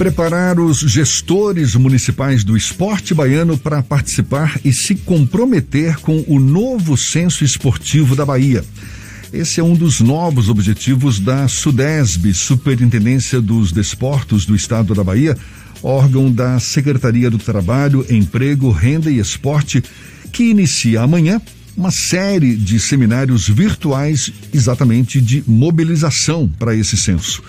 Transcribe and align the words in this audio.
Preparar 0.00 0.58
os 0.58 0.78
gestores 0.78 1.74
municipais 1.74 2.42
do 2.42 2.56
esporte 2.56 3.12
baiano 3.12 3.58
para 3.58 3.82
participar 3.82 4.58
e 4.64 4.72
se 4.72 4.94
comprometer 4.94 5.98
com 5.98 6.24
o 6.26 6.40
novo 6.40 6.96
censo 6.96 7.44
esportivo 7.44 8.16
da 8.16 8.24
Bahia. 8.24 8.64
Esse 9.30 9.60
é 9.60 9.62
um 9.62 9.74
dos 9.74 10.00
novos 10.00 10.48
objetivos 10.48 11.20
da 11.20 11.46
SUDESB, 11.46 12.32
Superintendência 12.32 13.42
dos 13.42 13.72
Desportos 13.72 14.46
do 14.46 14.56
Estado 14.56 14.94
da 14.94 15.04
Bahia, 15.04 15.36
órgão 15.82 16.32
da 16.32 16.58
Secretaria 16.58 17.30
do 17.30 17.36
Trabalho, 17.36 18.06
Emprego, 18.08 18.70
Renda 18.70 19.10
e 19.10 19.18
Esporte, 19.18 19.84
que 20.32 20.44
inicia 20.44 21.02
amanhã 21.02 21.42
uma 21.76 21.90
série 21.90 22.56
de 22.56 22.80
seminários 22.80 23.46
virtuais 23.46 24.32
exatamente 24.50 25.20
de 25.20 25.44
mobilização 25.46 26.50
para 26.58 26.74
esse 26.74 26.96
censo. 26.96 27.42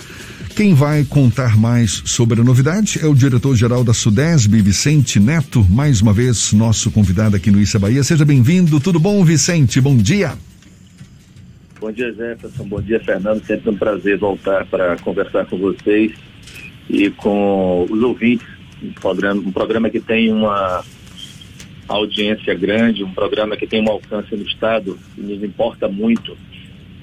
Quem 0.56 0.74
vai 0.74 1.06
contar 1.06 1.58
mais 1.58 2.04
sobre 2.06 2.42
a 2.42 2.44
novidade 2.44 3.00
é 3.02 3.08
o 3.08 3.16
diretor-geral 3.16 3.84
da 3.84 3.94
Sudesb, 3.94 4.62
Vicente 4.62 5.20
Neto, 5.20 5.66
mais 5.70 6.02
uma 6.02 6.12
vez 6.12 6.52
nosso 6.52 6.92
convidado 6.92 7.36
aqui 7.36 7.50
no 7.50 7.60
Issa 7.60 7.80
Bahia. 7.80 8.04
Seja 8.04 8.26
bem-vindo. 8.26 8.80
Tudo 8.80 9.00
bom, 9.00 9.24
Vicente? 9.24 9.80
Bom 9.80 9.96
dia. 9.96 10.34
Bom 11.80 11.92
dia, 11.92 12.14
Jefferson. 12.14 12.66
Bom 12.66 12.82
dia, 12.82 13.00
Fernando. 13.00 13.44
Sempre 13.46 13.70
um 13.70 13.78
prazer 13.78 14.18
voltar 14.18 14.66
para 14.66 14.98
conversar 14.98 15.46
com 15.46 15.58
vocês 15.58 16.12
e 16.90 17.10
com 17.10 17.88
os 17.90 18.04
ouvintes. 18.04 18.46
Um 18.84 18.92
programa, 18.92 19.42
um 19.42 19.52
programa 19.52 19.90
que 19.90 20.00
tem 20.00 20.32
uma 20.32 20.84
audiência 21.88 22.54
grande, 22.54 23.04
um 23.04 23.14
programa 23.14 23.56
que 23.56 23.66
tem 23.66 23.82
um 23.82 23.90
alcance 23.90 24.36
no 24.36 24.44
Estado 24.44 25.00
e 25.18 25.22
nos 25.22 25.42
importa 25.44 25.88
muito 25.88 26.38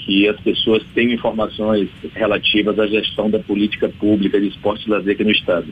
que 0.09 0.27
as 0.27 0.41
pessoas 0.41 0.83
tenham 0.95 1.13
informações 1.13 1.91
relativas 2.15 2.79
à 2.79 2.87
gestão 2.87 3.29
da 3.29 3.39
política 3.39 3.91
pública 3.91 4.41
de 4.41 4.49
esporte 4.49 4.87
e 4.87 4.91
lazer 4.91 5.13
aqui 5.13 5.23
no 5.23 5.31
Estado. 5.31 5.67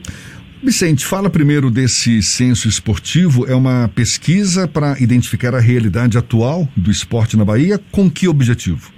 Vicente, 0.61 1.03
fala 1.03 1.27
primeiro 1.27 1.71
desse 1.71 2.21
censo 2.21 2.67
esportivo. 2.67 3.47
É 3.49 3.55
uma 3.55 3.89
pesquisa 3.95 4.67
para 4.67 4.95
identificar 4.99 5.55
a 5.55 5.59
realidade 5.59 6.19
atual 6.19 6.67
do 6.77 6.91
esporte 6.91 7.35
na 7.35 7.43
Bahia. 7.43 7.79
Com 7.91 8.11
que 8.11 8.27
objetivo? 8.27 8.91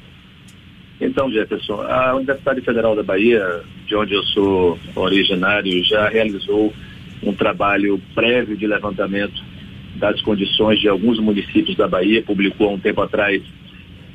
Então, 0.99 1.31
Jefferson, 1.31 1.83
a 1.83 2.15
Universidade 2.17 2.59
Federal 2.59 2.93
da 2.93 3.03
Bahia, 3.03 3.61
de 3.87 3.95
onde 3.95 4.13
eu 4.13 4.23
sou 4.23 4.77
originário, 4.93 5.81
já 5.85 6.09
realizou 6.09 6.73
um 7.23 7.33
trabalho 7.33 8.01
prévio 8.13 8.57
de 8.57 8.67
levantamento 8.67 9.41
das 9.95 10.21
condições 10.21 10.79
de 10.81 10.89
alguns 10.89 11.17
municípios 11.17 11.77
da 11.77 11.87
Bahia, 11.87 12.21
publicou 12.23 12.67
há 12.67 12.73
um 12.73 12.79
tempo 12.79 13.01
atrás 13.01 13.41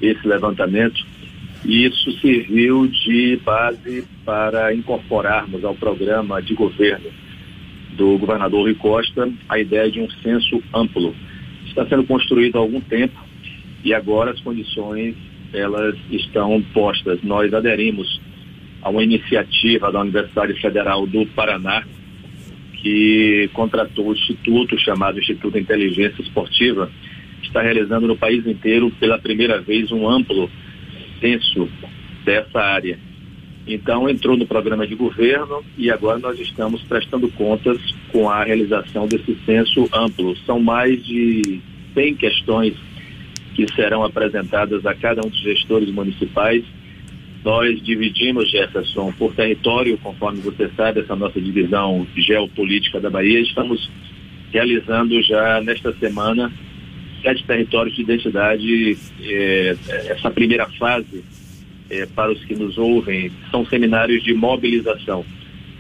esse 0.01 0.27
levantamento 0.27 1.05
e 1.65 1.87
isso 1.87 2.13
serviu 2.21 2.87
de 2.87 3.37
base 3.45 4.05
para 4.25 4.75
incorporarmos 4.75 5.65
ao 5.65 5.75
programa 5.75 6.43
de 6.43 6.55
governo 6.55 7.11
do 7.97 8.19
governador 8.19 8.63
Rui 8.63 8.75
Costa 8.75 9.31
a 9.49 9.59
ideia 9.59 9.91
de 9.91 10.01
um 10.01 10.11
censo 10.23 10.63
amplo. 10.75 11.15
Está 11.67 11.87
sendo 11.87 12.05
construído 12.05 12.57
há 12.57 12.61
algum 12.61 12.81
tempo 12.81 13.19
e 13.83 13.95
agora 13.95 14.33
as 14.33 14.41
condições 14.41 15.15
elas 15.53 15.97
estão 16.11 16.61
postas. 16.75 17.23
Nós 17.23 17.55
aderimos 17.55 18.21
a 18.83 18.91
uma 18.91 19.03
iniciativa 19.03 19.91
da 19.91 20.01
Universidade 20.01 20.61
Federal 20.61 21.07
do 21.07 21.25
Paraná 21.27 21.85
que 22.83 23.49
contratou 23.55 24.09
o 24.09 24.13
instituto 24.13 24.79
chamado 24.79 25.19
Instituto 25.19 25.57
Inteligência 25.57 26.21
Esportiva, 26.21 26.91
está 27.45 27.63
realizando 27.63 28.07
no 28.07 28.17
país 28.17 28.47
inteiro 28.47 28.91
pela 28.99 29.19
primeira 29.19 29.61
vez 29.61 29.91
um 29.93 30.09
amplo 30.09 30.51
censo 31.21 31.69
dessa 32.25 32.61
área. 32.61 32.99
Então, 33.67 34.09
entrou 34.09 34.37
no 34.37 34.47
programa 34.47 34.87
de 34.87 34.95
governo 34.95 35.65
e 35.79 35.91
agora 35.91 36.19
nós 36.19 36.39
estamos 36.39 36.83
prestando 36.83 37.29
contas 37.31 37.79
com 38.13 38.29
a 38.29 38.45
realização 38.45 39.07
desse 39.07 39.35
censo 39.47 39.89
amplo. 39.93 40.37
São 40.45 40.61
mais 40.61 41.03
de 41.05 41.61
100 41.95 42.15
questões 42.17 42.75
que 43.55 43.67
serão 43.75 44.05
apresentadas 44.05 44.85
a 44.85 44.95
cada 44.95 45.25
um 45.25 45.31
dos 45.31 45.41
gestores 45.41 45.91
municipais. 45.91 46.63
Nós 47.43 47.81
dividimos, 47.83 48.51
Jefferson, 48.51 49.13
por 49.13 49.35
território, 49.35 49.97
conforme 49.99 50.41
você 50.41 50.69
sabe, 50.77 51.01
essa 51.01 51.17
nossa 51.17 51.41
divisão 51.41 52.07
geopolítica 52.17 53.01
da 53.01 53.09
Bahia. 53.09 53.41
Estamos 53.41 53.91
realizando 54.53 55.23
já 55.23 55.61
nesta 55.63 55.93
semana 55.95 56.53
sete 57.25 57.43
territórios 57.45 57.97
de 57.97 58.03
identidade, 58.03 58.99
é, 59.23 59.77
essa 60.09 60.31
primeira 60.31 60.69
fase, 60.79 61.25
é, 61.89 62.07
para 62.07 62.31
os 62.31 62.45
que 62.45 62.55
nos 62.55 62.77
ouvem, 62.77 63.33
são 63.51 63.65
seminários 63.67 64.23
de 64.23 64.35
mobilização 64.35 65.25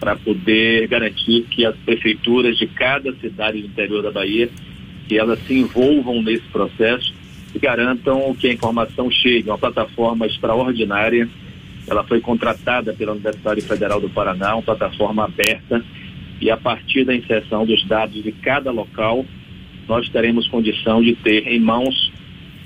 para 0.01 0.17
poder 0.17 0.89
garantir 0.89 1.43
que 1.51 1.65
as 1.65 1.77
prefeituras 1.77 2.57
de 2.59 2.67
cada 2.67 3.15
cidade 3.17 3.61
do 3.61 3.67
interior 3.67 4.03
da 4.03 4.11
Bahia, 4.11 4.49
que 5.07 5.19
elas 5.19 5.39
se 5.47 5.55
envolvam 5.55 6.23
nesse 6.23 6.47
processo 6.49 7.15
e 7.55 7.59
garantam 7.59 8.35
que 8.35 8.49
a 8.49 8.53
informação 8.53 9.11
chegue. 9.11 9.49
Uma 9.49 9.59
plataforma 9.59 10.27
extraordinária, 10.27 11.29
ela 11.87 12.03
foi 12.05 12.21
contratada 12.21 12.93
pela 12.95 13.13
Universidade 13.13 13.61
Federal 13.61 14.01
do 14.01 14.09
Paraná, 14.09 14.55
uma 14.55 14.63
plataforma 14.63 15.25
aberta, 15.25 15.85
e 16.41 16.51
a 16.51 16.57
partir 16.57 17.05
da 17.05 17.15
inserção 17.15 17.65
dos 17.65 17.87
dados 17.87 18.23
de 18.23 18.33
cada 18.33 18.71
local, 18.71 19.25
nós 19.89 20.09
teremos 20.09 20.49
condição 20.49 21.03
de 21.03 21.15
ter 21.17 21.47
em 21.47 21.61
mãos 21.61 22.13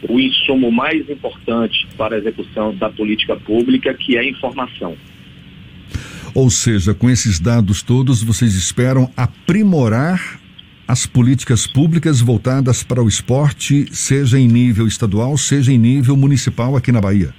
o 0.09 0.19
insumo 0.21 0.71
mais 0.71 1.09
importante 1.09 1.87
para 1.97 2.17
a 2.17 2.19
execução 2.19 2.75
da 2.75 2.89
política 2.89 3.37
pública, 3.37 3.93
que 3.95 4.17
é 4.17 4.21
a 4.21 4.29
informação. 4.29 4.97
Ou 6.35 6.51
seja, 6.51 6.95
com 6.95 7.11
esses 7.11 7.41
dados 7.41 7.83
todos, 7.83 8.23
vocês 8.23 8.55
esperam 8.55 9.11
aprimorar 9.17 10.39
as 10.87 11.05
políticas 11.05 11.67
públicas 11.67 12.21
voltadas 12.21 12.83
para 12.83 13.03
o 13.03 13.09
esporte, 13.09 13.87
seja 13.95 14.39
em 14.39 14.47
nível 14.47 14.87
estadual, 14.87 15.37
seja 15.37 15.73
em 15.73 15.79
nível 15.79 16.17
municipal 16.17 16.77
aqui 16.77 16.93
na 16.93 17.01
Bahia? 17.01 17.35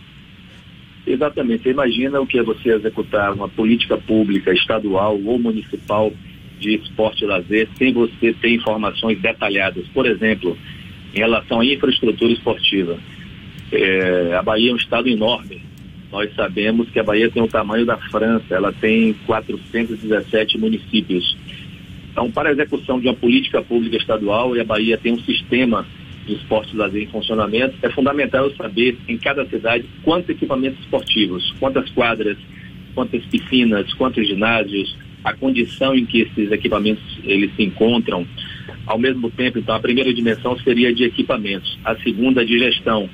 Exatamente. 1.08 1.64
Você 1.64 1.72
imagina 1.72 2.20
o 2.20 2.28
que 2.28 2.38
é 2.38 2.44
você 2.44 2.74
executar 2.74 3.34
uma 3.34 3.50
política 3.50 3.98
pública 3.98 4.54
estadual 4.54 5.20
ou 5.24 5.40
municipal 5.40 6.14
de 6.60 6.76
esporte 6.76 7.24
e 7.24 7.28
lazer 7.28 7.68
sem 7.78 7.94
você 7.94 8.34
ter 8.34 8.54
informações 8.54 9.20
detalhadas. 9.20 9.88
Por 9.94 10.06
exemplo, 10.06 10.58
em 11.14 11.20
relação 11.20 11.60
à 11.62 11.66
infraestrutura 11.66 12.32
esportiva. 12.32 12.98
É, 13.72 14.36
a 14.38 14.42
Bahia 14.42 14.72
é 14.72 14.74
um 14.74 14.78
estado 14.78 15.08
enorme. 15.08 15.62
Nós 16.12 16.34
sabemos 16.36 16.90
que 16.90 17.00
a 17.00 17.04
Bahia 17.04 17.30
tem 17.30 17.42
o 17.42 17.48
tamanho 17.48 17.86
da 17.86 17.98
França, 17.98 18.56
ela 18.56 18.74
tem 18.74 19.14
417 19.26 20.58
municípios. 20.58 21.38
Então, 22.12 22.32
para 22.32 22.50
a 22.50 22.52
execução 22.52 23.00
de 23.00 23.08
uma 23.08 23.14
política 23.14 23.62
pública 23.62 23.98
estadual, 23.98 24.56
e 24.56 24.60
a 24.60 24.64
Bahia 24.64 24.98
tem 24.98 25.14
um 25.14 25.20
sistema 25.20 25.86
de 26.26 26.34
esporte 26.34 26.74
e 26.74 26.78
lazer 26.78 27.04
em 27.04 27.08
funcionamento, 27.08 27.76
é 27.82 27.90
fundamental 27.90 28.50
saber 28.56 28.98
em 29.08 29.18
cada 29.18 29.46
cidade 29.46 29.86
quantos 30.04 30.30
equipamentos 30.30 30.80
esportivos, 30.80 31.54
quantas 31.60 31.90
quadras, 31.92 32.38
quantas 32.96 33.24
piscinas, 33.26 33.94
quantos 33.94 34.28
ginásios, 34.28 34.96
a 35.24 35.34
condição 35.34 35.96
em 35.96 36.06
que 36.06 36.22
esses 36.22 36.52
equipamentos 36.52 37.04
eles 37.24 37.54
se 37.56 37.64
encontram. 37.64 38.26
Ao 38.86 38.98
mesmo 38.98 39.30
tempo, 39.30 39.60
então, 39.60 39.76
a 39.76 39.80
primeira 39.80 40.14
dimensão 40.14 40.58
seria 40.60 40.94
de 40.94 41.04
equipamentos, 41.04 41.78
a 41.84 41.96
segunda 41.98 42.46
de 42.46 42.58
gestão. 42.58 43.10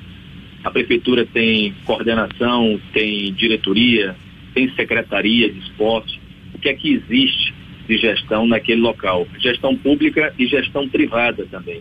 A 0.64 0.70
prefeitura 0.70 1.26
tem 1.26 1.74
coordenação, 1.84 2.80
tem 2.92 3.32
diretoria, 3.34 4.16
tem 4.54 4.70
secretaria 4.74 5.50
de 5.50 5.58
esporte. 5.60 6.20
O 6.54 6.58
que 6.58 6.68
é 6.68 6.74
que 6.74 6.94
existe 6.94 7.54
de 7.86 7.98
gestão 7.98 8.46
naquele 8.46 8.80
local? 8.80 9.26
Gestão 9.38 9.76
pública 9.76 10.32
e 10.38 10.46
gestão 10.46 10.88
privada 10.88 11.46
também. 11.50 11.80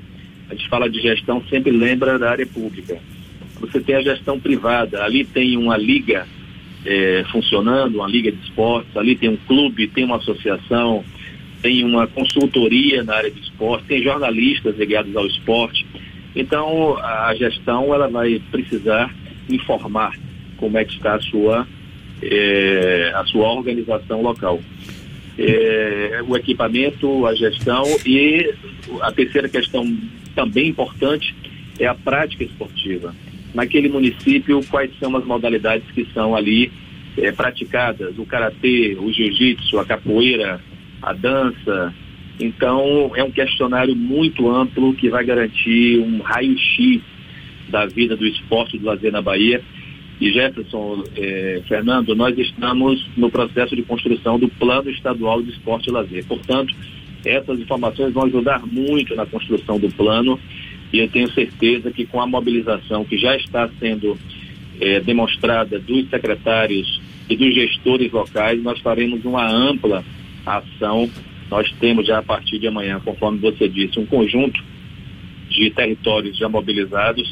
A 0.50 0.53
gente 0.53 0.69
fala 0.69 0.90
de 0.90 1.02
gestão, 1.02 1.42
sempre 1.50 1.72
lembra 1.72 2.19
da 2.19 2.30
área 2.30 2.46
pública. 2.46 3.00
Você 3.59 3.80
tem 3.80 3.96
a 3.96 4.02
gestão 4.02 4.40
privada, 4.40 5.03
ali 5.03 5.24
tem 5.24 5.57
uma 5.57 5.78
liga 5.78 6.28
é, 6.85 7.23
funcionando, 7.31 7.96
uma 7.96 8.07
liga 8.07 8.31
de 8.31 8.41
esportes, 8.44 8.96
ali 8.96 9.16
tem 9.16 9.29
um 9.29 9.38
clube, 9.38 9.88
tem 9.88 10.06
uma 10.06 10.18
associação, 10.18 11.03
tem 11.62 11.83
uma 11.83 12.06
consultoria 12.07 13.04
na 13.04 13.15
área 13.15 13.31
de 13.31 13.39
esporte, 13.42 13.86
tem 13.88 14.04
jornalistas 14.04 14.77
ligados 14.77 15.15
ao 15.15 15.25
esporte. 15.25 15.86
Então 16.36 16.98
a 16.98 17.33
gestão 17.36 17.94
ela 17.94 18.07
vai 18.07 18.42
precisar 18.51 19.13
informar 19.50 20.13
como 20.57 20.77
é 20.77 20.86
que 20.86 20.94
está 20.94 21.15
a 21.15 21.21
sua, 21.21 21.68
é, 22.21 23.12
a 23.15 23.25
sua 23.25 23.51
organização 23.51 24.21
local. 24.21 24.60
É, 25.38 26.21
o 26.25 26.38
equipamento, 26.38 27.25
a 27.25 27.36
gestão 27.36 27.83
e 28.06 28.54
a 29.01 29.12
terceira 29.12 29.50
questão 29.50 29.98
também 30.33 30.69
importante 30.69 31.36
é 31.77 31.88
a 31.88 31.95
prática 31.95 32.44
esportiva 32.44 33.13
naquele 33.56 33.90
município 33.90 34.62
quais 34.69 34.92
são 35.00 35.16
as 35.16 35.25
modalidades 35.25 35.90
que 35.92 36.06
são 36.13 36.36
ali 36.36 36.72
é, 37.18 37.31
praticadas, 37.31 38.18
o 38.19 38.25
karatê, 38.25 38.98
o 39.00 39.12
jiu-jitsu, 39.12 39.80
a 39.80 39.86
capoeira, 39.86 40.62
a 41.02 41.13
dança. 41.13 41.94
Então, 42.40 43.12
é 43.16 43.24
um 43.24 43.31
questionário 43.31 43.96
muito 43.96 44.50
amplo 44.50 44.94
que 44.94 45.10
vai 45.10 45.24
garantir 45.24 46.00
um 46.00 46.22
raio-x 46.22 47.02
da 47.69 47.86
vida 47.86 48.16
do 48.16 48.28
esporte 48.28 48.78
do 48.78 48.86
lazer 48.86 49.12
na 49.12 49.22
Bahia 49.22 49.63
E 50.19 50.31
Jefferson, 50.31 51.04
eh, 51.16 51.62
Fernando, 51.68 52.16
nós 52.16 52.38
estamos 52.38 53.06
no 53.18 53.30
processo 53.30 53.75
de 53.75 53.84
construção 53.84 54.38
do 54.38 54.48
Plano 54.48 54.90
Estadual 54.90 55.42
de 55.42 55.51
Esporte 55.51 55.90
e 55.90 55.92
Lazer. 55.92 56.25
Portanto, 56.25 56.74
essas 57.25 57.60
informações 57.60 58.13
vão 58.13 58.25
ajudar 58.25 58.66
muito 58.66 59.16
na 59.16 59.25
construção 59.25 59.80
do 59.80 59.90
plano 59.90 60.40
e 60.95 61.00
eu 61.00 61.09
tenho 61.09 61.30
certeza 61.33 61.92
que 61.92 62.06
com 62.06 62.21
a 62.21 62.25
mobilização 62.25 63.03
que 63.03 63.18
já 63.18 63.36
está 63.36 63.69
sendo 63.81 64.18
eh, 64.80 65.01
demonstrada 65.01 65.77
dos 65.77 66.09
secretários 66.09 67.01
e 67.30 67.36
dos 67.36 67.53
gestores 67.53 68.09
locais, 68.13 68.63
nós 68.63 68.80
faremos 68.80 69.25
uma 69.25 69.45
ampla 69.45 70.06
ação. 70.45 71.09
Nós 71.51 71.69
temos 71.81 72.07
já 72.07 72.19
a 72.19 72.24
partir 72.24 72.59
de 72.59 72.68
amanhã, 72.68 73.01
conforme 73.03 73.39
você 73.39 73.68
disse, 73.68 74.00
um 74.00 74.06
conjunto 74.06 74.63
de 75.50 75.69
territórios 75.69 76.38
já 76.38 76.47
mobilizados 76.47 77.30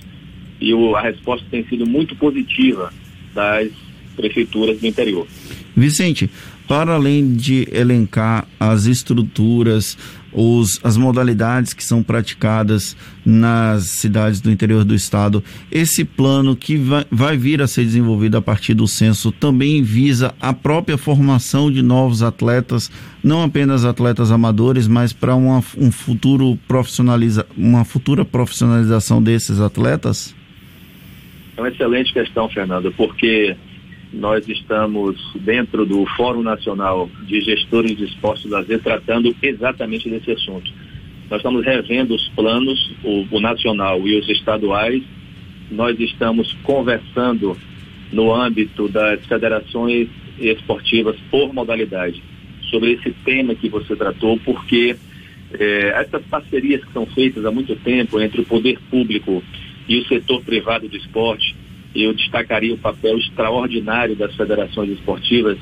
e 0.60 0.74
o, 0.74 0.98
a 0.98 1.02
resposta 1.02 1.46
tem 1.50 1.66
sido 1.66 1.86
muito 1.88 2.18
positiva 2.18 2.92
das 3.34 3.72
prefeituras 4.14 4.78
do 4.82 4.88
interior. 4.88 5.26
Vicente, 5.74 6.30
para 6.68 6.96
além 6.96 7.34
de 7.34 7.66
elencar 7.72 8.46
as 8.60 8.88
estruturas, 8.88 9.98
os, 10.34 10.80
as 10.84 10.98
modalidades 10.98 11.74
que 11.74 11.84
são 11.84 12.02
praticadas 12.02 12.96
nas 13.26 13.84
cidades 13.84 14.42
do 14.42 14.52
interior 14.52 14.84
do 14.84 14.94
estado, 14.96 15.44
esse 15.72 16.04
plano 16.04 16.56
que 16.56 16.76
vai, 16.78 17.06
vai 17.10 17.38
vir 17.38 17.62
a 17.62 17.68
ser 17.68 17.84
desenvolvido 17.84 18.38
a 18.38 18.42
partir 18.42 18.74
do 18.74 18.88
censo 18.88 19.32
também 19.32 19.82
visa 19.82 20.34
a 20.40 20.54
própria 20.54 20.98
formação 20.98 21.72
de 21.72 21.82
novos 21.82 22.22
atletas, 22.22 22.92
não 23.24 23.44
apenas 23.44 23.86
atletas 23.86 24.32
amadores, 24.32 24.88
mas 24.88 25.14
para 25.14 25.36
um 25.36 25.92
futuro 25.92 26.58
profissionaliza, 26.68 27.46
uma 27.56 27.86
futura 27.86 28.26
profissionalização 28.26 29.22
desses 29.22 29.60
atletas? 29.60 30.36
É 31.56 31.62
uma 31.62 31.70
excelente 31.70 32.12
questão, 32.12 32.50
Fernando, 32.50 32.92
porque 32.92 33.56
nós 34.14 34.48
estamos 34.48 35.18
dentro 35.36 35.86
do 35.86 36.06
Fórum 36.16 36.44
Nacional 36.44 37.10
de 37.26 37.42
Gestores 37.42 37.98
de 37.98 38.06
Esporte 38.06 38.48
e 38.48 38.50
Lazer 38.52 38.80
tratando 38.80 39.36
exatamente 39.42 40.08
desse 40.08 40.32
assunto. 40.32 40.72
Nós 41.30 41.40
estamos 41.40 41.66
revendo 41.66 42.14
os 42.14 42.30
planos, 42.30 42.92
o, 43.04 43.26
o 43.32 43.40
nacional 43.40 44.08
e 44.08 44.20
os 44.20 44.30
estaduais. 44.30 45.02
Nós 45.72 46.00
estamos 46.00 46.54
conversando 46.62 47.58
no 48.12 48.32
âmbito 48.32 48.88
das 48.88 49.26
federações 49.26 50.08
esportivas 50.38 51.16
por 51.32 51.52
modalidade 51.52 52.22
sobre 52.70 52.94
esse 52.94 53.12
tema 53.26 53.56
que 53.56 53.68
você 53.68 53.96
tratou, 53.96 54.40
porque 54.46 54.96
eh, 55.54 55.94
essas 55.96 56.24
parcerias 56.26 56.84
que 56.84 56.94
são 56.94 57.06
feitas 57.08 57.46
há 57.46 57.52
muito 57.52 57.76
tempo 57.78 58.20
entre 58.22 58.42
o 58.42 58.46
poder 58.46 58.80
público 58.90 59.44
e 59.88 60.00
o 60.00 60.08
setor 60.08 60.42
privado 60.44 60.88
do 60.88 60.98
esporte, 60.98 61.56
eu 61.96 62.14
destacaria 62.14 62.74
o 62.74 62.78
papel 62.78 63.18
extraordinário 63.18 64.16
das 64.16 64.36
federações 64.36 64.90
esportivas, 64.90 65.58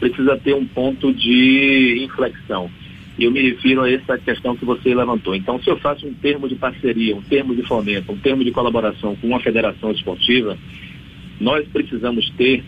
precisa 0.00 0.36
ter 0.38 0.54
um 0.54 0.66
ponto 0.66 1.12
de 1.12 2.02
inflexão. 2.02 2.70
Eu 3.18 3.30
me 3.30 3.40
refiro 3.40 3.82
a 3.82 3.90
essa 3.90 4.18
questão 4.18 4.56
que 4.56 4.64
você 4.64 4.94
levantou. 4.94 5.34
Então, 5.34 5.60
se 5.62 5.70
eu 5.70 5.78
faço 5.78 6.06
um 6.06 6.12
termo 6.12 6.48
de 6.48 6.54
parceria, 6.54 7.16
um 7.16 7.22
termo 7.22 7.54
de 7.54 7.62
fomento, 7.62 8.12
um 8.12 8.18
termo 8.18 8.44
de 8.44 8.50
colaboração 8.50 9.16
com 9.16 9.28
uma 9.28 9.40
federação 9.40 9.90
esportiva, 9.90 10.56
nós 11.40 11.66
precisamos 11.68 12.28
ter, 12.36 12.62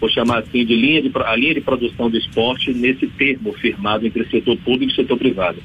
vou 0.00 0.08
chamar 0.08 0.38
assim, 0.38 0.64
de 0.64 0.74
linha 0.74 1.02
de, 1.02 1.10
a 1.14 1.36
linha 1.36 1.54
de 1.54 1.60
produção 1.60 2.10
do 2.10 2.16
esporte 2.16 2.72
nesse 2.72 3.06
termo 3.06 3.52
firmado 3.52 4.06
entre 4.06 4.24
setor 4.30 4.56
público 4.58 4.92
e 4.92 4.96
setor 4.96 5.18
privado. 5.18 5.58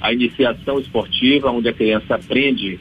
A 0.00 0.12
iniciação 0.12 0.78
esportiva, 0.78 1.50
onde 1.50 1.68
a 1.68 1.72
criança 1.72 2.14
aprende 2.14 2.78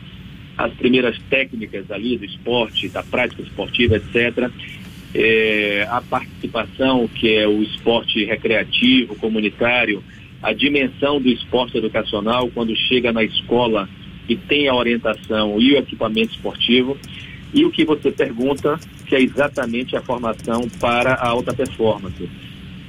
as 0.58 0.74
primeiras 0.74 1.18
técnicas 1.30 1.90
ali 1.92 2.18
do 2.18 2.26
esporte, 2.26 2.88
da 2.90 3.04
prática 3.04 3.42
esportiva, 3.42 3.98
etc. 3.98 4.50
É, 5.14 5.88
a 5.90 6.02
participação, 6.02 7.08
que 7.08 7.34
é 7.34 7.48
o 7.48 7.62
esporte 7.62 8.24
recreativo, 8.24 9.16
comunitário, 9.16 10.04
a 10.42 10.54
dimensão 10.54 11.20
do 11.20 11.30
esporte 11.30 11.78
educacional, 11.78 12.50
quando 12.54 12.76
chega 12.76 13.12
na 13.12 13.24
escola 13.24 13.90
e 14.28 14.36
tem 14.36 14.68
a 14.68 14.76
orientação 14.76 15.60
e 15.60 15.74
o 15.74 15.78
equipamento 15.78 16.34
esportivo. 16.34 16.98
E 17.54 17.64
o 17.64 17.72
que 17.72 17.86
você 17.86 18.12
pergunta, 18.12 18.78
que 19.08 19.16
é 19.16 19.22
exatamente 19.22 19.96
a 19.96 20.02
formação 20.02 20.68
para 20.80 21.14
a 21.14 21.30
alta 21.30 21.54
performance. 21.54 22.30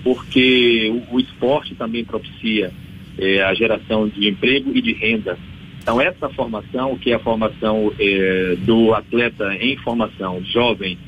Porque 0.03 0.91
o, 1.11 1.17
o 1.17 1.21
esporte 1.21 1.75
também 1.75 2.05
propicia 2.05 2.73
é, 3.19 3.43
a 3.43 3.55
geração 3.55 4.09
de 4.09 4.29
emprego 4.29 4.71
e 4.75 4.81
de 4.81 4.93
renda 4.93 5.39
então, 5.87 6.01
essa 6.01 6.29
formação, 6.31 6.99
que 6.99 7.13
é 7.13 7.15
a 7.15 7.21
formação 7.21 7.93
eh, 7.97 8.57
do 8.59 8.93
atleta 8.93 9.55
em 9.55 9.77
formação 9.77 10.43
jovem, 10.43 10.99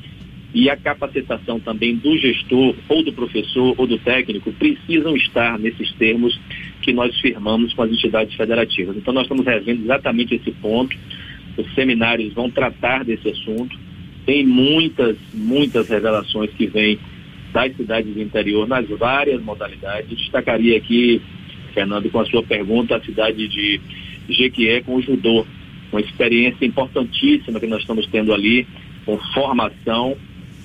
e 0.53 0.69
a 0.69 0.77
capacitação 0.77 1.59
também 1.59 1.97
do 1.97 2.17
gestor, 2.17 2.73
ou 2.87 3.03
do 3.03 3.11
professor, 3.11 3.75
ou 3.77 3.85
do 3.85 3.97
técnico, 3.97 4.53
precisam 4.53 5.17
estar 5.17 5.59
nesses 5.59 5.91
termos 5.95 6.39
que 6.81 6.93
nós 6.93 7.13
firmamos 7.19 7.73
com 7.73 7.81
as 7.81 7.91
entidades 7.91 8.33
federativas. 8.35 8.95
Então, 8.95 9.13
nós 9.13 9.23
estamos 9.23 9.45
revendo 9.45 9.83
exatamente 9.83 10.35
esse 10.35 10.51
ponto. 10.51 10.95
Os 11.57 11.75
seminários 11.75 12.33
vão 12.33 12.49
tratar 12.49 13.03
desse 13.03 13.27
assunto. 13.27 13.77
Tem 14.25 14.45
muitas, 14.45 15.17
muitas 15.33 15.89
revelações 15.89 16.51
que 16.51 16.67
vêm 16.67 16.97
das 17.51 17.75
cidades 17.75 18.13
do 18.13 18.21
interior 18.21 18.65
nas 18.65 18.87
várias 18.87 19.43
modalidades. 19.43 20.17
Destacaria 20.17 20.77
aqui, 20.77 21.21
Fernando, 21.73 22.09
com 22.09 22.21
a 22.21 22.25
sua 22.25 22.43
pergunta, 22.43 22.95
a 22.95 23.01
cidade 23.01 23.45
de 23.49 23.81
Jequié 24.33 24.81
com 24.81 24.95
o 24.95 25.01
judô. 25.01 25.45
Uma 25.91 26.01
experiência 26.01 26.65
importantíssima 26.65 27.59
que 27.59 27.67
nós 27.67 27.81
estamos 27.81 28.05
tendo 28.07 28.33
ali, 28.33 28.67
com 29.05 29.17
formação 29.33 30.15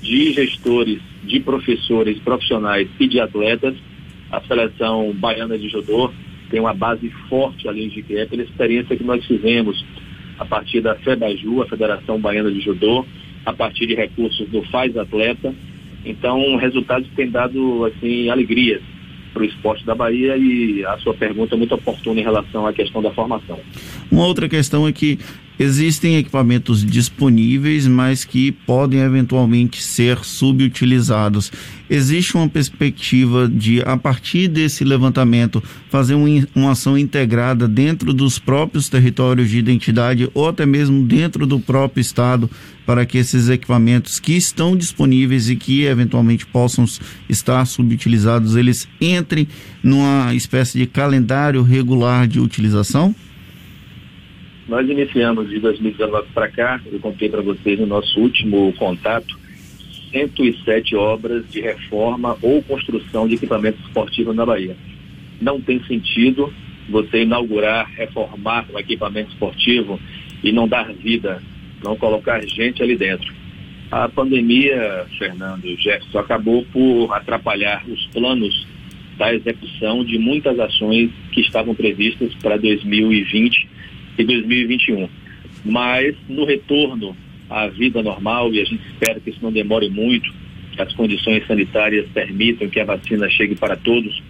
de 0.03 0.33
gestores, 0.33 1.01
de 1.23 1.41
professores, 1.41 2.19
profissionais 2.19 2.89
e 3.01 3.09
de 3.09 3.21
atletas. 3.21 3.75
A 4.31 4.41
seleção 4.43 5.13
baiana 5.15 5.57
de 5.57 5.69
judô 5.69 6.13
tem 6.51 6.61
uma 6.61 6.75
base 6.75 7.09
forte 7.29 7.69
ali 7.69 7.85
em 7.87 7.91
Jequié, 7.91 8.27
pela 8.27 8.43
experiência 8.43 8.97
que 8.97 9.05
nós 9.05 9.25
fizemos 9.25 9.85
a 10.39 10.45
partir 10.45 10.81
da 10.81 10.95
FEBAJU, 10.97 11.63
a 11.63 11.67
Federação 11.67 12.21
Baiana 12.21 12.51
de 12.51 12.61
Judô, 12.61 13.07
a 13.47 13.53
partir 13.53 13.87
de 13.87 13.95
recursos 13.95 14.49
do 14.49 14.63
Faz 14.65 14.97
Atleta. 14.97 15.55
Então, 16.05 16.57
resultados 16.57 17.09
que 17.09 17.17
têm 17.17 17.31
dado, 17.31 17.85
assim, 17.87 18.29
alegrias 18.29 18.83
para 19.35 19.43
o 19.43 19.45
esporte 19.45 19.85
da 19.85 19.95
Bahia 19.95 20.37
e 20.37 20.87
a 20.87 20.97
sua 20.99 21.13
pergunta 21.13 21.57
é 21.57 21.59
muito 21.59 21.75
oportuna 21.75 22.21
em 22.21 22.25
relação 22.25 22.67
à 22.67 22.73
questão 22.73 23.03
da 23.03 23.11
formação. 23.11 23.59
Uma 24.11 24.27
outra 24.27 24.49
questão 24.49 24.87
é 24.87 24.93
que 24.93 25.19
existem 25.59 26.17
equipamentos 26.17 26.85
disponíveis, 26.85 27.87
mas 27.87 28.25
que 28.25 28.51
podem 28.51 29.01
eventualmente 29.01 29.83
ser 29.83 30.19
subutilizados. 30.25 31.53
Existe 31.89 32.37
uma 32.37 32.49
perspectiva 32.49 33.49
de, 33.49 33.83
a 33.83 33.97
partir 33.97 34.49
desse 34.49 34.85
levantamento, 34.85 35.63
fazer 35.91 36.15
um, 36.15 36.45
uma 36.55 36.73
ação 36.73 36.99
integrada 36.99 37.69
dentro 37.69 38.13
dos 38.13 38.39
próprios 38.39 38.89
territórios 38.89 39.49
de 39.51 39.59
identidade 39.59 40.29
ou 40.35 40.49
até 40.49 40.67
mesmo 40.67 41.05
dentro 41.05 41.47
do 41.47 41.61
próprio 41.61 42.01
Estado, 42.01 42.51
para 42.87 43.07
que 43.07 43.19
esses 43.19 43.49
equipamentos 43.49 44.19
que 44.19 44.33
estão 44.33 44.77
disponíveis 44.77 45.49
e 45.49 45.57
que 45.57 45.85
eventualmente 45.85 46.45
possam 46.47 46.85
estar 47.29 47.65
subutilizados, 47.65 48.57
eles 48.57 48.89
entrem 49.01 49.47
numa 49.83 50.35
espécie 50.35 50.79
de 50.79 50.87
calendário 50.87 51.63
regular 51.63 52.27
de 52.27 52.41
utilização? 52.41 53.15
Nós 54.67 54.89
iniciamos 54.89 55.51
de 55.51 55.61
2019 55.61 56.29
para 56.33 56.49
cá, 56.49 56.81
eu 56.91 56.99
contei 56.99 57.29
para 57.29 57.43
vocês 57.43 57.79
no 57.79 57.87
nosso 57.87 58.19
último 58.19 58.73
contato, 58.79 59.39
107 60.11 60.97
obras 60.97 61.47
de 61.51 61.61
reforma 61.61 62.39
ou 62.41 62.63
construção 62.63 63.29
de 63.29 63.35
equipamentos 63.35 63.85
esportivos 63.85 64.35
na 64.35 64.47
Bahia. 64.47 64.75
Não 65.39 65.61
tem 65.61 65.85
sentido 65.85 66.51
você 66.89 67.25
inaugurar, 67.25 67.91
reformar 67.91 68.65
um 68.73 68.79
equipamento 68.79 69.33
esportivo 69.33 70.01
e 70.43 70.51
não 70.51 70.67
dar 70.67 70.91
vida, 70.95 71.43
não 71.83 71.95
colocar 71.95 72.41
gente 72.47 72.83
ali 72.83 72.97
dentro. 72.97 73.35
A 73.91 74.09
pandemia, 74.09 75.05
Fernando 75.19 75.67
Jefferson, 75.77 76.19
acabou 76.19 76.65
por 76.73 77.13
atrapalhar 77.13 77.85
os 77.87 78.07
planos 78.07 78.67
da 79.19 79.35
execução 79.35 80.03
de 80.03 80.19
muitas 80.19 80.59
ações 80.59 81.11
que 81.33 81.43
estavam 81.43 81.75
previstas 81.75 82.35
para 82.37 82.57
2020 82.57 83.75
e 84.19 84.25
2021. 84.25 85.09
Mas 85.65 86.15
no 86.29 86.45
retorno 86.45 87.17
à 87.49 87.67
vida 87.69 88.03
normal, 88.03 88.53
e 88.53 88.61
a 88.61 88.65
gente 88.65 88.85
espera 88.87 89.21
que 89.21 89.31
isso 89.31 89.41
não 89.43 89.53
demore 89.53 89.89
muito, 89.89 90.33
que 90.73 90.83
as 90.83 90.93
condições 90.95 91.47
sanitárias 91.47 92.09
permitam 92.09 92.69
que 92.69 92.81
a 92.81 92.85
vacina 92.85 93.29
chegue 93.31 93.55
para 93.55 93.77
todos, 93.77 94.23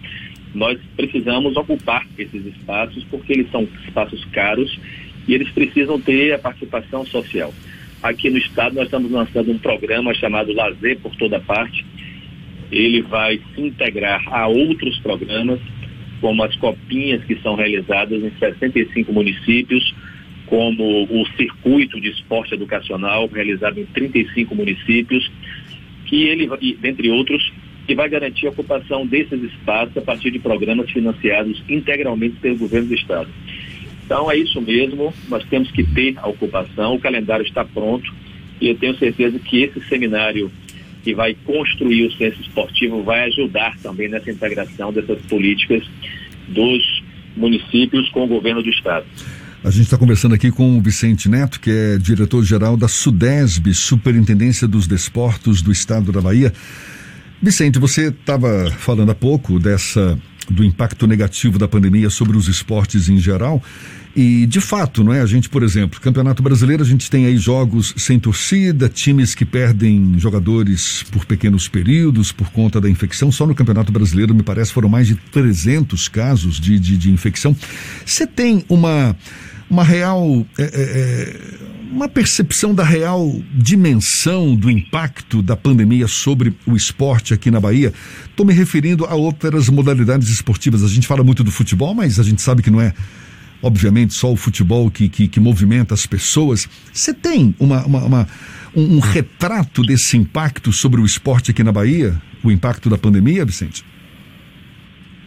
nós 0.53 0.79
precisamos 0.95 1.55
ocupar 1.57 2.05
esses 2.17 2.45
espaços 2.45 3.03
porque 3.05 3.33
eles 3.33 3.51
são 3.51 3.67
espaços 3.85 4.23
caros 4.25 4.79
e 5.27 5.33
eles 5.33 5.49
precisam 5.49 5.99
ter 5.99 6.33
a 6.33 6.39
participação 6.39 7.05
social. 7.05 7.53
Aqui 8.01 8.29
no 8.29 8.37
estado 8.37 8.75
nós 8.75 8.85
estamos 8.85 9.11
lançando 9.11 9.51
um 9.51 9.57
programa 9.57 10.13
chamado 10.13 10.53
Lazer 10.53 10.97
por 10.99 11.15
Toda 11.15 11.39
Parte. 11.39 11.85
Ele 12.71 13.01
vai 13.01 13.39
se 13.53 13.61
integrar 13.61 14.23
a 14.33 14.47
outros 14.47 14.97
programas 14.99 15.59
como 16.21 16.43
as 16.43 16.55
copinhas 16.55 17.23
que 17.23 17.35
são 17.41 17.55
realizadas 17.55 18.23
em 18.23 18.31
65 18.39 19.11
municípios, 19.11 19.93
como 20.45 21.03
o 21.03 21.25
circuito 21.37 21.99
de 21.99 22.09
esporte 22.09 22.53
educacional 22.53 23.27
realizado 23.27 23.79
em 23.79 23.85
35 23.85 24.53
municípios, 24.55 25.31
que 26.05 26.23
ele, 26.23 26.47
dentre 26.79 27.09
outros, 27.09 27.51
que 27.87 27.95
vai 27.95 28.09
garantir 28.09 28.47
a 28.47 28.49
ocupação 28.49 29.05
desses 29.05 29.41
espaços 29.43 29.95
a 29.97 30.01
partir 30.01 30.31
de 30.31 30.39
programas 30.39 30.89
financiados 30.89 31.63
integralmente 31.69 32.37
pelo 32.37 32.57
governo 32.57 32.89
do 32.89 32.95
Estado. 32.95 33.29
Então 34.05 34.29
é 34.29 34.37
isso 34.37 34.61
mesmo, 34.61 35.13
nós 35.27 35.43
temos 35.45 35.71
que 35.71 35.83
ter 35.83 36.15
a 36.17 36.27
ocupação, 36.27 36.95
o 36.95 36.99
calendário 36.99 37.45
está 37.45 37.65
pronto 37.65 38.13
e 38.61 38.69
eu 38.69 38.75
tenho 38.75 38.95
certeza 38.97 39.39
que 39.39 39.63
esse 39.63 39.79
seminário 39.87 40.51
que 41.05 41.13
vai 41.13 41.37
construir 41.45 42.07
o 42.07 42.11
censo 42.17 42.41
esportivo 42.41 43.03
vai 43.03 43.25
ajudar 43.25 43.77
também 43.77 44.09
nessa 44.09 44.31
integração 44.31 44.91
dessas 44.91 45.21
políticas 45.27 45.83
dos 46.47 47.03
municípios 47.37 48.09
com 48.09 48.23
o 48.23 48.27
governo 48.27 48.63
do 48.63 48.69
estado. 48.71 49.05
A 49.63 49.69
gente 49.69 49.83
está 49.83 49.99
conversando 49.99 50.33
aqui 50.33 50.51
com 50.51 50.77
o 50.77 50.81
Vicente 50.81 51.29
Neto, 51.29 51.59
que 51.59 51.69
é 51.69 51.97
diretor-geral 51.99 52.75
da 52.75 52.87
SUDESB, 52.87 53.71
Superintendência 53.75 54.67
dos 54.67 54.87
Desportos 54.87 55.61
do 55.61 55.71
Estado 55.71 56.11
da 56.11 56.21
Bahia. 56.21 56.51
Vicente, 57.39 57.77
você 57.77 58.07
estava 58.07 58.71
falando 58.71 59.11
há 59.11 59.15
pouco 59.15 59.59
dessa 59.59 60.17
do 60.49 60.63
impacto 60.63 61.07
negativo 61.07 61.57
da 61.57 61.67
pandemia 61.67 62.09
sobre 62.09 62.37
os 62.37 62.47
esportes 62.47 63.09
em 63.09 63.17
geral. 63.17 63.61
E, 64.15 64.45
de 64.45 64.61
fato, 64.61 65.03
não 65.03 65.11
é? 65.11 65.19
A 65.19 65.25
gente, 65.25 65.49
por 65.49 65.61
exemplo, 65.61 65.99
Campeonato 65.99 66.41
Brasileiro, 66.41 66.81
a 66.81 66.85
gente 66.85 67.11
tem 67.11 67.25
aí 67.25 67.37
jogos 67.37 67.93
sem 67.97 68.17
torcida, 68.17 68.87
times 68.87 69.35
que 69.35 69.43
perdem 69.43 70.17
jogadores 70.17 71.03
por 71.11 71.25
pequenos 71.25 71.67
períodos 71.67 72.31
por 72.31 72.49
conta 72.49 72.79
da 72.79 72.89
infecção. 72.89 73.29
Só 73.29 73.45
no 73.45 73.53
Campeonato 73.53 73.91
Brasileiro, 73.91 74.33
me 74.33 74.41
parece, 74.41 74.71
foram 74.71 74.87
mais 74.87 75.07
de 75.07 75.15
300 75.15 76.07
casos 76.07 76.61
de, 76.61 76.79
de, 76.79 76.95
de 76.95 77.11
infecção. 77.11 77.53
Você 78.05 78.25
tem 78.25 78.63
uma, 78.69 79.17
uma 79.69 79.83
real. 79.83 80.45
É, 80.57 80.63
é, 80.63 81.71
é 81.71 81.75
uma 81.95 82.09
percepção 82.09 82.75
da 82.75 82.83
real 82.83 83.41
dimensão 83.53 84.53
do 84.53 84.69
impacto 84.69 85.41
da 85.41 85.55
pandemia 85.55 86.09
sobre 86.09 86.53
o 86.65 86.75
esporte 86.75 87.33
aqui 87.33 87.49
na 87.49 87.59
Bahia. 87.59 87.93
Estou 88.25 88.45
me 88.45 88.53
referindo 88.53 89.05
a 89.05 89.15
outras 89.15 89.69
modalidades 89.69 90.27
esportivas. 90.27 90.83
A 90.83 90.89
gente 90.89 91.07
fala 91.07 91.23
muito 91.23 91.41
do 91.41 91.51
futebol, 91.51 91.95
mas 91.95 92.19
a 92.19 92.23
gente 92.23 92.41
sabe 92.41 92.61
que 92.61 92.69
não 92.69 92.81
é, 92.81 92.93
obviamente, 93.61 94.13
só 94.13 94.29
o 94.29 94.35
futebol 94.35 94.91
que, 94.91 95.07
que, 95.07 95.29
que 95.29 95.39
movimenta 95.39 95.93
as 95.93 96.05
pessoas. 96.05 96.67
Você 96.91 97.13
tem 97.13 97.55
uma, 97.57 97.85
uma, 97.85 98.03
uma 98.03 98.27
um, 98.75 98.97
um 98.97 98.99
retrato 98.99 99.81
desse 99.81 100.17
impacto 100.17 100.73
sobre 100.73 100.99
o 100.99 101.05
esporte 101.05 101.51
aqui 101.51 101.63
na 101.63 101.71
Bahia? 101.71 102.21
O 102.43 102.51
impacto 102.51 102.89
da 102.89 102.97
pandemia, 102.97 103.45
Vicente? 103.45 103.85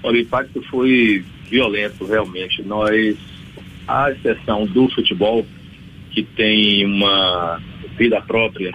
Olha, 0.03 0.19
o 0.19 0.21
impacto 0.21 0.63
foi 0.71 1.25
violento, 1.51 2.05
realmente. 2.05 2.63
Nós, 2.63 3.17
à 3.89 4.13
exceção 4.13 4.67
do 4.67 4.89
futebol, 4.91 5.45
que 6.11 6.23
tem 6.23 6.85
uma 6.85 7.61
vida 7.97 8.21
própria 8.21 8.73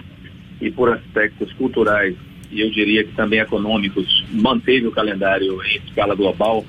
e 0.60 0.70
por 0.70 0.92
aspectos 0.92 1.52
culturais 1.54 2.14
e 2.54 2.60
eu 2.60 2.70
diria 2.70 3.02
que 3.02 3.12
também 3.12 3.40
econômicos, 3.40 4.24
manteve 4.30 4.86
o 4.86 4.92
calendário 4.92 5.60
em 5.64 5.76
escala 5.78 6.14
global, 6.14 6.64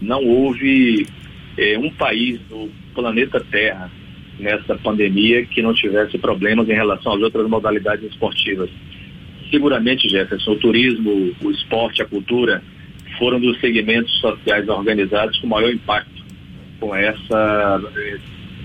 não 0.00 0.22
houve 0.22 1.06
eh, 1.56 1.78
um 1.78 1.88
país 1.90 2.38
do 2.50 2.68
planeta 2.94 3.40
Terra 3.40 3.90
nessa 4.38 4.76
pandemia 4.76 5.46
que 5.46 5.62
não 5.62 5.72
tivesse 5.72 6.18
problemas 6.18 6.68
em 6.68 6.74
relação 6.74 7.14
às 7.14 7.22
outras 7.22 7.48
modalidades 7.48 8.04
esportivas. 8.10 8.68
Seguramente, 9.50 10.06
Jefferson, 10.06 10.52
o 10.52 10.58
turismo, 10.58 11.34
o 11.42 11.50
esporte, 11.50 12.02
a 12.02 12.06
cultura 12.06 12.62
foram 13.18 13.40
dos 13.40 13.58
segmentos 13.58 14.12
sociais 14.20 14.68
organizados 14.68 15.38
com 15.38 15.46
maior 15.46 15.72
impacto 15.72 16.25
com 16.78 16.94
essa 16.94 17.80
eh, 17.96 18.18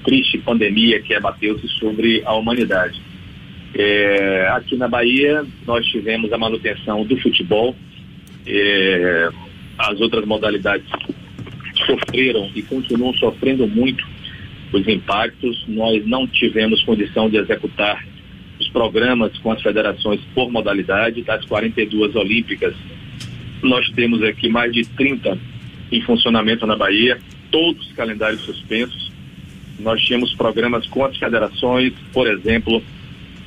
triste 0.03 0.37
pandemia 0.39 1.01
que 1.01 1.13
abateu-se 1.13 1.67
sobre 1.79 2.21
a 2.25 2.33
humanidade. 2.33 3.01
É, 3.73 4.49
aqui 4.51 4.75
na 4.75 4.87
Bahia, 4.87 5.45
nós 5.65 5.85
tivemos 5.87 6.31
a 6.33 6.37
manutenção 6.37 7.05
do 7.05 7.17
futebol, 7.17 7.75
é, 8.45 9.29
as 9.77 9.99
outras 10.01 10.25
modalidades 10.25 10.87
sofreram 11.85 12.49
e 12.53 12.61
continuam 12.61 13.13
sofrendo 13.13 13.67
muito 13.67 14.05
os 14.73 14.87
impactos. 14.87 15.63
Nós 15.67 16.05
não 16.05 16.27
tivemos 16.27 16.83
condição 16.83 17.29
de 17.29 17.37
executar 17.37 18.05
os 18.59 18.67
programas 18.69 19.35
com 19.39 19.51
as 19.51 19.61
federações 19.61 20.19
por 20.35 20.51
modalidade, 20.51 21.23
das 21.23 21.45
42 21.45 22.15
olímpicas. 22.15 22.75
Nós 23.63 23.89
temos 23.91 24.21
aqui 24.23 24.49
mais 24.49 24.71
de 24.71 24.85
30 24.85 25.37
em 25.91 26.01
funcionamento 26.01 26.65
na 26.65 26.75
Bahia, 26.75 27.19
todos 27.51 27.85
os 27.87 27.93
calendários 27.93 28.41
suspensos. 28.41 29.11
Nós 29.79 30.01
tínhamos 30.01 30.33
programas 30.33 30.87
com 30.87 31.05
as 31.05 31.17
federações, 31.17 31.93
por 32.13 32.27
exemplo, 32.27 32.81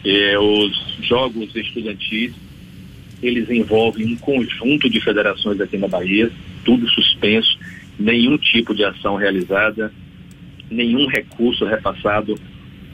eh, 0.04 0.38
os 0.38 0.99
jogos 1.00 1.54
estudantis, 1.56 2.32
eles 3.23 3.49
envolvem 3.49 4.12
um 4.12 4.16
conjunto 4.16 4.88
de 4.90 5.00
federações 5.00 5.61
aqui 5.61 5.78
na 5.78 5.88
Bahia, 5.88 6.30
tudo 6.64 6.88
suspenso, 6.90 7.58
nenhum 7.99 8.37
tipo 8.37 8.75
de 8.75 8.84
ação 8.84 9.16
realizada, 9.16 9.90
nenhum 10.70 11.06
recurso 11.06 11.64
repassado 11.64 12.38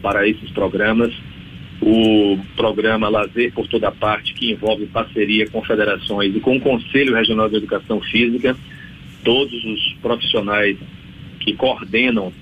para 0.01 0.29
esses 0.29 0.51
programas. 0.51 1.13
O 1.83 2.39
programa 2.57 3.09
Lazer 3.09 3.53
por 3.53 3.67
Toda 3.67 3.91
Parte, 3.91 4.35
que 4.35 4.53
envolve 4.53 4.87
parceria 4.87 5.49
com 5.49 5.65
federações 5.65 6.37
e 6.37 6.39
com 6.39 6.59
o 6.59 6.61
Conselho 6.61 7.15
Regional 7.15 7.49
de 7.49 7.57
Educação 7.57 8.01
Física, 8.03 8.55
todos 9.25 9.65
os 9.65 9.95
profissionais 10.03 10.77
que 11.41 11.55
coordenam 11.55 12.33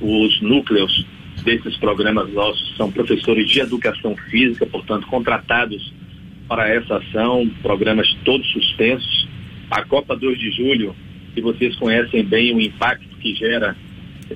os 0.00 0.40
núcleos 0.40 1.04
desses 1.44 1.76
programas 1.76 2.32
nossos 2.32 2.76
são 2.76 2.90
professores 2.90 3.48
de 3.48 3.60
educação 3.60 4.16
física, 4.30 4.64
portanto, 4.66 5.06
contratados 5.06 5.92
para 6.48 6.68
essa 6.68 6.96
ação, 6.96 7.48
programas 7.62 8.12
todos 8.24 8.46
suspensos. 8.52 9.28
A 9.70 9.82
Copa 9.82 10.16
2 10.16 10.38
de 10.38 10.50
Julho, 10.50 10.94
que 11.34 11.40
vocês 11.40 11.74
conhecem 11.76 12.24
bem 12.24 12.54
o 12.54 12.60
impacto 12.60 13.16
que 13.16 13.34
gera, 13.34 13.76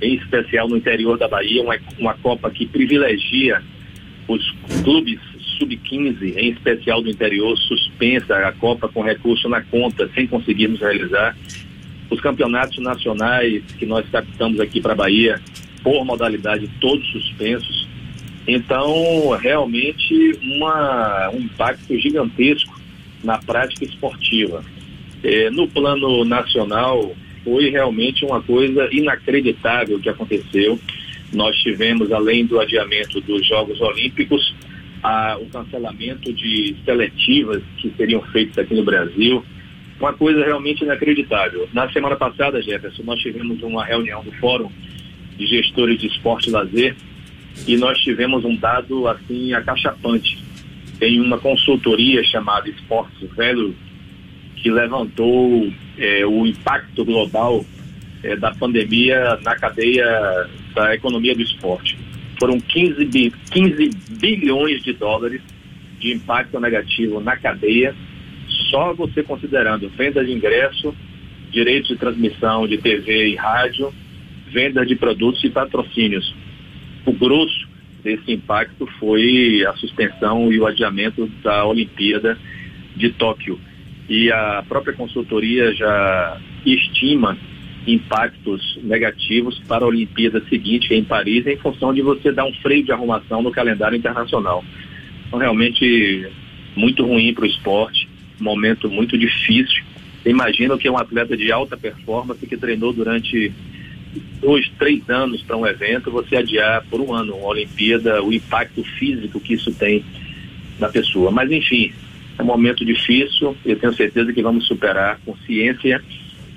em 0.01 0.15
especial 0.15 0.69
no 0.69 0.77
interior 0.77 1.19
da 1.19 1.29
Bahia, 1.29 1.63
uma, 1.63 1.77
uma 1.99 2.15
Copa 2.15 2.51
que 2.51 2.67
privilegia 2.67 3.63
os 4.29 4.51
clubes 4.83 5.21
sub-15, 5.59 6.37
em 6.37 6.51
especial 6.51 7.03
do 7.03 7.11
interior, 7.11 7.57
suspensa 7.57 8.35
a 8.37 8.53
Copa 8.53 8.89
com 8.89 9.03
recurso 9.03 9.49
na 9.49 9.63
conta, 9.63 10.09
sem 10.15 10.27
conseguirmos 10.27 10.81
realizar 10.81 11.37
os 12.11 12.21
campeonatos 12.21 12.79
nacionais 12.79 13.63
que 13.79 13.87
nós 13.87 14.09
captamos 14.11 14.61
aqui 14.61 14.81
para 14.81 14.93
a 14.93 14.97
Bahia, 14.97 15.41
por 15.83 16.05
modalidade, 16.05 16.69
todos 16.81 17.07
suspensos. 17.11 17.87
Então, 18.47 19.31
realmente, 19.41 20.39
uma, 20.43 21.31
um 21.31 21.41
impacto 21.41 21.99
gigantesco 21.99 22.81
na 23.23 23.39
prática 23.39 23.85
esportiva. 23.85 24.65
É, 25.23 25.51
no 25.51 25.67
plano 25.67 26.25
nacional, 26.25 27.15
foi 27.43 27.71
realmente 27.71 28.25
uma 28.25 28.43
coisa 28.43 28.89
inacreditável 28.93 29.99
que 30.01 30.09
aconteceu. 30.09 30.79
Nós 31.33 31.57
tivemos, 31.57 32.13
além 32.13 32.45
do 32.45 32.61
adiamento 32.61 33.21
dos 33.21 33.47
Jogos 33.47 33.81
Olímpicos, 33.81 34.55
a, 35.03 35.39
o 35.41 35.47
cancelamento 35.47 36.33
de 36.33 36.75
seletivas 36.85 37.63
que 37.79 37.93
seriam 37.97 38.21
feitas 38.33 38.59
aqui 38.59 38.75
no 38.75 38.85
Brasil, 38.85 39.45
uma 39.99 40.13
coisa 40.13 40.45
realmente 40.45 40.85
inacreditável. 40.85 41.69
Na 41.73 41.91
semana 41.93 42.17
passada, 42.17 42.61
Jefferson, 42.63 43.03
nós 43.03 43.21
tivemos 43.21 43.63
uma 43.63 43.85
reunião 43.85 44.23
do 44.23 44.33
Fórum 44.33 44.71
de 45.37 45.47
Gestores 45.47 45.99
de 45.99 46.07
Esporte 46.07 46.49
e 46.49 46.53
Lazer 46.53 46.97
e 47.67 47.77
nós 47.77 47.99
tivemos 47.99 48.45
um 48.45 48.57
dado 48.57 49.09
assim 49.09 49.53
acachapante. 49.55 50.39
Tem 50.99 51.21
uma 51.21 51.39
consultoria 51.39 52.23
chamada 52.25 52.69
Esportes 52.69 53.29
Velho 53.35 53.75
que 54.57 54.71
levantou 54.71 55.71
é, 55.99 56.27
o 56.27 56.47
impacto 56.47 57.05
global 57.05 57.65
é, 58.23 58.37
da 58.37 58.53
pandemia 58.53 59.39
na 59.43 59.55
cadeia 59.57 60.49
da 60.75 60.95
economia 60.95 61.35
do 61.35 61.43
esporte. 61.43 61.97
Foram 62.39 62.61
15, 62.61 63.05
bi 63.07 63.33
15 63.51 63.91
bilhões 64.19 64.83
de 64.83 64.93
dólares 64.93 65.41
de 65.99 66.13
impacto 66.13 66.61
negativo 66.61 67.21
na 67.21 67.37
cadeia 67.37 67.95
só 68.71 68.93
você 68.93 69.23
considerando 69.23 69.89
venda 69.91 70.25
de 70.25 70.33
ingresso, 70.33 70.95
direitos 71.51 71.89
de 71.89 71.97
transmissão 71.97 72.67
de 72.67 72.79
TV 72.79 73.29
e 73.29 73.37
rádio, 73.37 73.93
venda 74.49 74.85
de 74.85 74.95
produtos 74.95 75.43
e 75.45 75.51
patrocínios. 75.51 76.35
O 77.05 77.13
grosso 77.13 77.67
desse 78.03 78.33
impacto 78.33 78.87
foi 78.99 79.65
a 79.67 79.73
suspensão 79.75 80.53
e 80.53 80.61
o 80.61 80.67
adiamento 80.67 81.27
da 81.43 81.65
Olimpíada 81.65 82.39
de 82.95 83.11
Tóquio. 83.11 83.59
E 84.09 84.31
a 84.31 84.65
própria 84.69 84.95
consultoria 84.95 85.75
já 85.75 86.41
estima 86.65 87.37
impactos 87.87 88.79
negativos 88.83 89.59
para 89.69 89.85
a 89.85 89.89
Olimpíada 89.89 90.43
seguinte 90.49 90.93
em 90.93 91.05
Paris, 91.05 91.47
em 91.47 91.57
função 91.57 91.95
de 91.95 92.03
você 92.03 92.33
dar 92.33 92.45
um 92.45 92.53
freio 92.55 92.85
de 92.85 92.93
arrumação 92.93 93.43
no 93.43 93.51
calendário 93.51 93.97
internacional. 93.97 94.65
Então, 95.27 95.39
realmente, 95.39 96.29
muito 96.77 97.05
ruim 97.05 97.33
para 97.33 97.45
o 97.45 97.47
esporte 97.47 98.06
momento 98.45 98.89
muito 98.91 99.17
difícil. 99.19 99.83
Imagina 100.25 100.77
que 100.77 100.89
é 100.89 100.91
um 100.91 100.99
atleta 100.99 101.37
de 101.37 101.53
alta 101.53 101.77
performance 101.77 102.45
que 102.47 102.57
treinou 102.57 102.93
durante 102.93 103.53
dois, 104.41 104.69
três 104.79 105.09
anos 105.09 105.43
para 105.43 105.57
um 105.57 105.67
evento, 105.67 106.11
você 106.11 106.37
adiar 106.37 106.85
por 106.91 107.01
um 107.01 107.13
ano 107.13 107.37
uma 107.37 107.49
Olimpíada, 107.49 108.23
o 108.23 108.33
impacto 108.33 108.83
físico 108.99 109.39
que 109.41 109.55
isso 109.55 109.73
tem 109.73 110.05
da 110.79 110.89
pessoa. 110.89 111.31
Mas, 111.31 111.51
enfim, 111.51 111.93
é 112.39 112.43
um 112.43 112.47
momento 112.47 112.85
difícil 112.85 113.57
eu 113.65 113.79
tenho 113.79 113.95
certeza 113.95 114.33
que 114.33 114.43
vamos 114.43 114.67
superar 114.67 115.19
com 115.25 115.37
ciência 115.47 116.03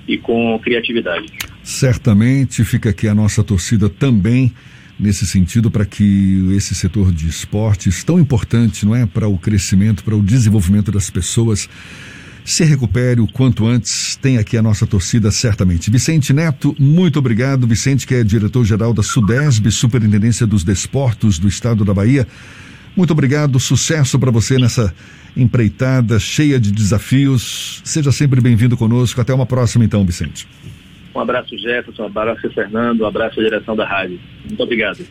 e 0.07 0.17
com 0.17 0.59
criatividade. 0.59 1.27
Certamente 1.63 2.63
fica 2.63 2.89
aqui 2.89 3.07
a 3.07 3.13
nossa 3.13 3.43
torcida 3.43 3.89
também 3.89 4.53
nesse 4.99 5.25
sentido 5.25 5.71
para 5.71 5.85
que 5.85 6.53
esse 6.55 6.75
setor 6.75 7.11
de 7.11 7.27
esportes 7.27 8.03
tão 8.03 8.19
importante, 8.19 8.85
não 8.85 8.95
é, 8.95 9.05
para 9.05 9.27
o 9.27 9.37
crescimento, 9.37 10.03
para 10.03 10.15
o 10.15 10.21
desenvolvimento 10.21 10.91
das 10.91 11.09
pessoas 11.09 11.69
se 12.43 12.63
recupere 12.63 13.21
o 13.21 13.27
quanto 13.27 13.67
antes. 13.67 14.15
Tem 14.15 14.37
aqui 14.37 14.57
a 14.57 14.61
nossa 14.61 14.87
torcida 14.87 15.31
certamente. 15.31 15.91
Vicente 15.91 16.33
Neto, 16.33 16.75
muito 16.79 17.19
obrigado. 17.19 17.67
Vicente, 17.67 18.07
que 18.07 18.15
é 18.15 18.23
diretor-geral 18.23 18.93
da 18.93 19.03
Sudesb, 19.03 19.69
Superintendência 19.71 20.47
dos 20.47 20.63
Desportos 20.63 21.37
do 21.37 21.47
Estado 21.47 21.85
da 21.85 21.93
Bahia. 21.93 22.27
Muito 22.95 23.11
obrigado, 23.11 23.59
sucesso 23.59 24.17
para 24.17 24.31
você 24.31 24.57
nessa 24.57 24.93
empreitada 25.37 26.19
cheia 26.19 26.59
de 26.59 26.71
desafios. 26.71 27.81
Seja 27.85 28.11
sempre 28.11 28.41
bem-vindo 28.41 28.75
conosco. 28.75 29.21
Até 29.21 29.33
uma 29.33 29.45
próxima, 29.45 29.85
então, 29.85 30.03
Vicente. 30.03 30.47
Um 31.13 31.19
abraço, 31.19 31.57
Jefferson. 31.57 32.03
Um 32.03 32.05
abraço, 32.07 32.49
Fernando. 32.51 33.01
Um 33.01 33.07
abraço 33.07 33.39
à 33.39 33.43
direção 33.43 33.75
da 33.75 33.85
rádio. 33.85 34.19
Muito 34.45 34.61
obrigado. 34.61 35.05